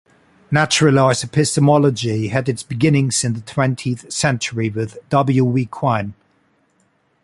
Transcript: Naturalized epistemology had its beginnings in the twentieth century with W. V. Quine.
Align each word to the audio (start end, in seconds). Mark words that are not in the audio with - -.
Naturalized 0.49 1.23
epistemology 1.23 2.29
had 2.29 2.49
its 2.49 2.63
beginnings 2.63 3.23
in 3.23 3.33
the 3.33 3.41
twentieth 3.41 4.11
century 4.11 4.67
with 4.67 4.97
W. 5.09 5.53
V. 5.53 5.67
Quine. 5.67 6.15